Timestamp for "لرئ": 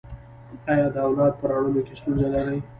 2.33-2.59